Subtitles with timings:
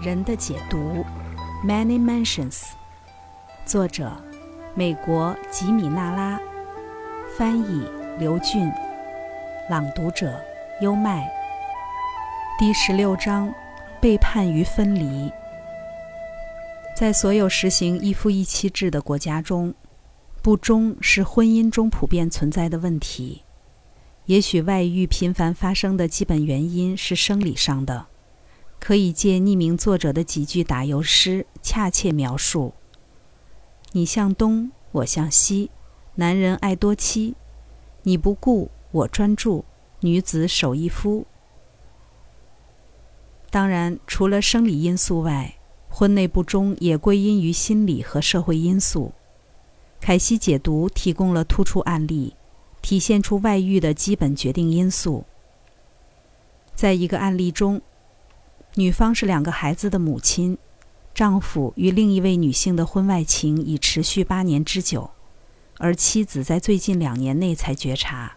[0.00, 1.04] 人的解读
[1.66, 2.62] ，Many Mansions，
[3.66, 4.12] 作者，
[4.72, 6.40] 美国吉米纳拉，
[7.36, 7.84] 翻译
[8.16, 8.70] 刘俊，
[9.68, 10.40] 朗读者
[10.80, 11.28] 优麦。
[12.60, 13.52] 第十六章，
[14.00, 15.32] 背叛与分离。
[16.96, 19.74] 在所有实行一夫一妻制的国家中，
[20.40, 23.42] 不忠是婚姻中普遍存在的问题。
[24.26, 28.06] 也许外遇频繁发生的基本原因是生理上的。
[28.80, 32.72] 可以借匿名作者的几句打油诗恰切描述：
[33.92, 35.70] 你向东，我向西，
[36.14, 37.34] 男人爱多妻，
[38.04, 39.64] 你不顾，我专注，
[40.00, 41.26] 女子守一夫。
[43.50, 45.58] 当然，除了生理因素外，
[45.90, 49.12] 婚内不忠也归因于心理和社会因素。
[50.00, 52.36] 凯西解读提供了突出案例，
[52.80, 55.26] 体现出外遇的基本决定因素。
[56.74, 57.82] 在一个案例中。
[58.78, 60.56] 女方是两个孩子的母亲，
[61.12, 65.10] 丈夫与另一位女性的婚外情已持续八年之久，
[65.78, 68.36] 而妻子在最近两年内才觉察。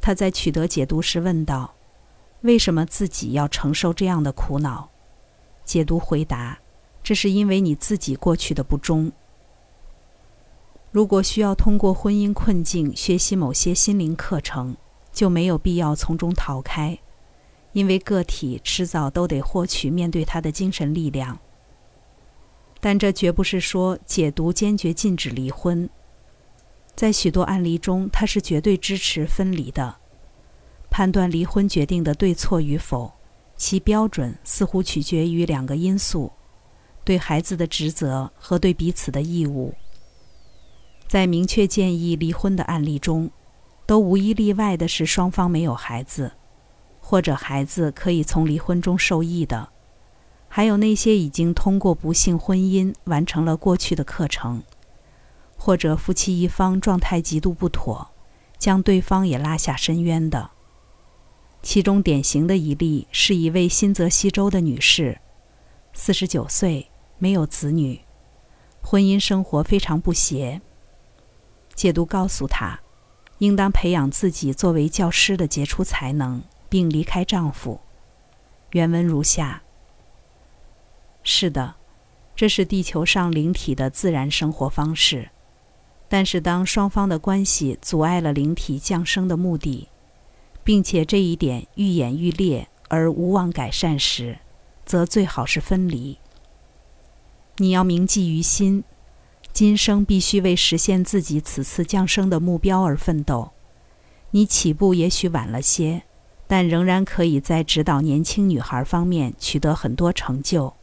[0.00, 1.74] 他在取得解读时问道
[2.40, 4.88] ：“为什么自己要承受这样的苦恼？”
[5.62, 6.60] 解读回答
[7.04, 9.12] ：“这是因为你自己过去的不忠。
[10.90, 14.78] 如果需要通过婚姻困境学习某些心灵课程，
[15.12, 16.98] 就没有必要从中逃开。”
[17.72, 21.38] 因为个体迟早都得获取面对他的精神力量，
[22.80, 25.88] 但这绝不是说解读坚决禁止离婚。
[26.94, 29.96] 在许多案例中，他是绝对支持分离的。
[30.90, 33.12] 判断离婚决定的对错与否，
[33.56, 36.32] 其标准似乎取决于两个因素：
[37.04, 39.74] 对孩子的职责和对彼此的义务。
[41.06, 43.30] 在明确建议离婚的案例中，
[43.86, 46.32] 都无一例外的是双方没有孩子。
[47.08, 49.70] 或者孩子可以从离婚中受益的，
[50.46, 54.62] 还有那些已经通过不幸婚姻完成了过去的课程，
[55.56, 58.10] 或者夫妻一方状态极度不妥，
[58.58, 60.50] 将对方也拉下深渊的。
[61.62, 65.18] 其中典型的一例是一位新泽西州的女士，
[65.94, 68.02] 四十九岁，没有子女，
[68.82, 70.60] 婚姻生活非常不谐。
[71.74, 72.78] 解读告诉她，
[73.38, 76.42] 应当培养自己作为教师的杰出才能。
[76.68, 77.80] 并离开丈夫。
[78.72, 79.62] 原文如下：
[81.22, 81.76] 是的，
[82.36, 85.30] 这是地球上灵体的自然生活方式。
[86.08, 89.88] 但是，当双方的关系阻碍了灵体降生的目的，
[90.64, 94.38] 并且这一点愈演愈烈而无望改善时，
[94.86, 96.18] 则最好是分离。
[97.58, 98.84] 你要铭记于心，
[99.52, 103.50] 今生必须为实现自己此次降生的目标而奋斗。
[104.30, 106.04] 你起步也许晚了些。
[106.48, 110.74] 但仍然可以在指导年轻女孩方面取得很多成就。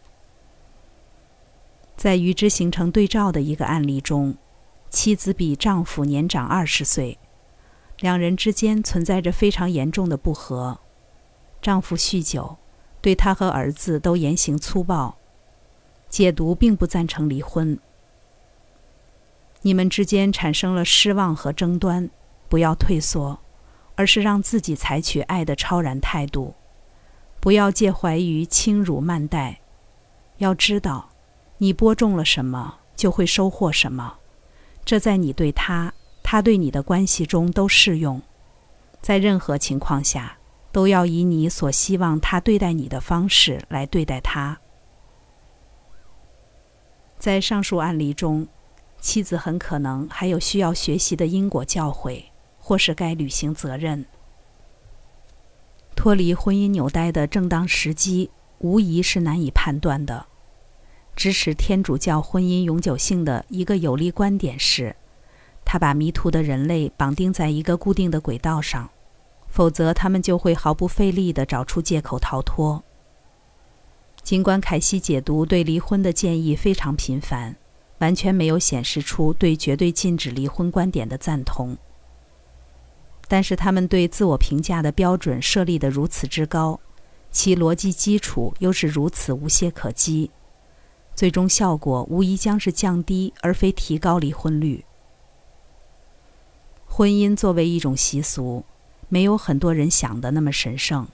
[1.98, 4.36] 在与之形成对照的一个案例中，
[4.90, 7.18] 妻子比丈夫年长二十岁，
[8.00, 10.80] 两人之间存在着非常严重的不和。
[11.62, 12.58] 丈夫酗酒，
[13.02, 15.18] 对她和儿子都言行粗暴。
[16.08, 17.80] 解读并不赞成离婚。
[19.64, 22.10] 你们之间产生了失望和争端，
[22.48, 23.40] 不要退缩。
[23.96, 26.54] 而是让自己采取爱的超然态度，
[27.40, 29.60] 不要介怀于轻辱慢待。
[30.38, 31.10] 要知道，
[31.58, 34.18] 你播种了什么，就会收获什么。
[34.84, 38.22] 这在你对他、他对你的关系中都适用。
[39.02, 40.38] 在任何情况下，
[40.72, 44.60] 都要以你所希望他对待你的方式来对待他。
[47.18, 48.48] 在上述案例中，
[49.00, 52.26] 妻子很可能还有需要学习的因果教诲。
[52.66, 54.04] 或是该履行责任。
[55.96, 60.26] 脱离婚姻纽带的正当时机，无疑是难以判断的。
[61.16, 64.96] 支持天主教婚姻永久性的一个有力观点是，
[65.64, 68.90] 他把迷途的人类绑定在一个固定的轨道上，
[69.48, 72.84] 否则他们就会毫不费力地找出借口逃脱。
[74.24, 77.56] 尽管凯西解读对离婚的建议非常频繁，
[78.00, 81.78] 完全没有显示出对绝对禁止离婚观点的赞同。
[83.28, 86.80] 但是他们对自我评价的标准设立得如此之高，
[87.32, 90.32] 其逻辑基础又是如此无懈可击，
[91.16, 94.86] 最终效果无疑将是降低而非提高离婚率。
[96.86, 98.64] 婚姻作为一种习俗，
[99.10, 101.08] 没有很多人想的那么神圣。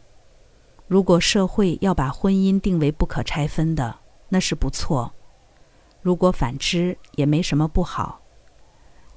[0.88, 4.00] 如果社会要把婚姻定为不可拆分的，
[4.30, 5.12] 那是不错；
[6.02, 8.21] 如果反之，也没什么不好。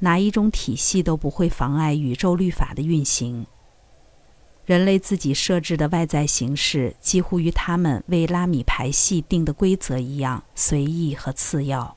[0.04, 3.46] 哪一种体系都不会妨碍宇宙律法的运行。
[4.66, 11.96] 人类自己设置的外在形式，几乎与他们为拉米排系定的规则一样随意和次要。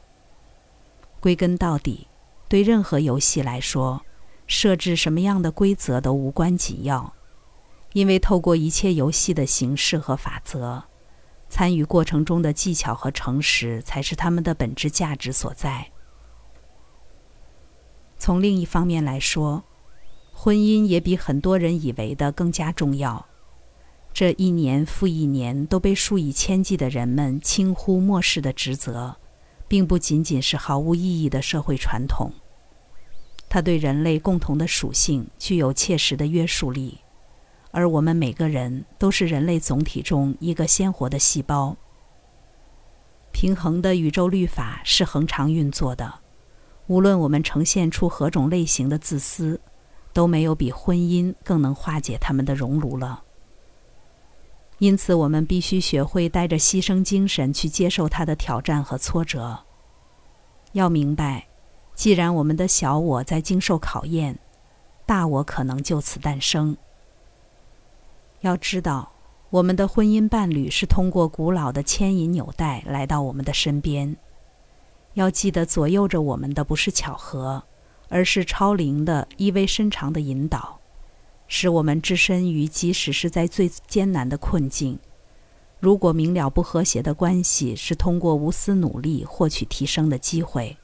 [1.20, 2.08] 归根到底，
[2.48, 4.02] 对任何游戏来说，
[4.48, 7.14] 设置什么样的规则都无关紧要，
[7.92, 10.82] 因为透过一切游戏的形式和法则，
[11.50, 15.92] 参与过程中的技巧和诚实，才是他们的本质价值所在。
[18.28, 19.64] 从另一方面来说，
[20.34, 23.26] 婚姻也比很多人以为的更加重要。
[24.14, 29.16] 这一年复一年都被数以千计的人们轻忽漠视的职责，
[29.70, 32.34] 并不仅仅是毫无意义的社会传统。
[33.48, 36.98] 它对人类共同的属性具有切实的约束力，
[37.72, 41.78] 而我们每个人都是人类总体中一个鲜活的细胞。
[43.32, 46.16] 平衡的宇宙律法是恒常运作的，
[46.88, 49.62] 无论我们呈现出何种类型的自私。
[50.14, 53.22] 都没有比婚姻更能化解他们的熔炉了。
[54.80, 59.60] 因此，我们必须学会带着牺牲精神去接受他的挑战和挫折。
[60.72, 61.46] 要明白，
[61.94, 64.40] 既然我们的小我在经受考验，
[65.06, 66.76] 大我可能就此诞生。
[68.42, 69.12] 要知道，
[69.52, 74.18] 我们的婚姻伴侣是通过古老的牵引纽带来到我们的身边。
[75.18, 77.64] 要记得，左右着我们的不是巧合。
[78.10, 80.80] 而是超灵的、意味深长的引导，
[81.50, 84.98] 使我们置身于即使是在最艰难的困境。
[85.82, 90.78] 如果明了不和谐的关系是通过无私努力获取提升的机会，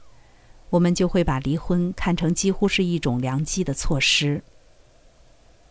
[0.68, 4.44] 我们就会把离婚看成几乎是一种良机的措施。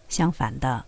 [0.09, 0.83] 相反的，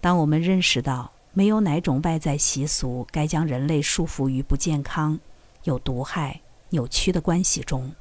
[0.00, 5.18] 当我们认识到没有哪种外在习俗该将人类束缚于不健康、
[5.64, 6.40] 有毒害、
[6.70, 7.94] 扭曲的关系中。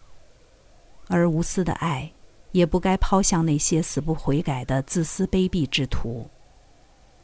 [1.07, 2.11] 而无私的爱，
[2.51, 6.29] 也不该抛向那些死不悔改的自私卑鄙之徒。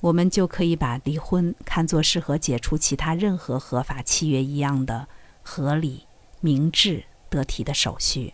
[0.02, 5.08] 我们就可以把离婚看作是和解除其他任何合法契约一样的
[5.44, 6.08] 合理、
[6.40, 8.34] 明智、得体的手续。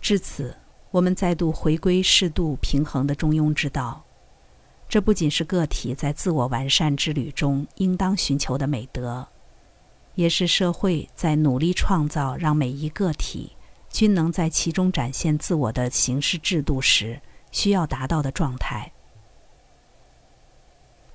[0.00, 0.56] 至此，
[0.90, 4.04] 我们再度回归适度平衡的中庸之道。
[4.88, 9.26] 这不仅是个体在自我完善之旅中应当寻求的美德，
[10.16, 13.52] 也是社会在努力创造让每一个体。
[13.88, 17.18] 均能在其中展现自我的形式制度时，
[17.50, 18.92] 需要达到的状态。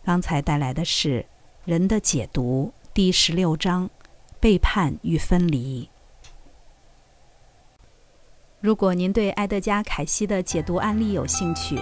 [0.04, 1.20] 刚才带来的是
[1.64, 3.88] 《人的解读》第十六章：
[4.40, 5.88] 背叛与分离。
[8.60, 11.78] 如果您对埃德加·凯西的解读案例有兴趣，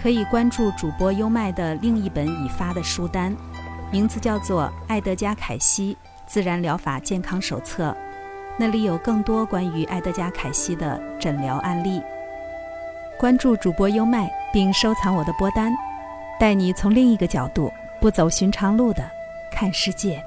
[0.00, 3.36] 可以关注主播优麦的另一本已发的书单，
[3.90, 5.96] 名字叫做《埃德加·凯西
[6.28, 7.90] 自然疗法健康手册》。
[8.56, 12.02] 那里有更多关于埃德加·凯西的诊疗案例。
[13.18, 15.72] 关注主播优麦，并收藏我的播单，
[16.38, 19.02] 带你从另一个角度、不走寻常路的
[19.50, 20.22] 看世界。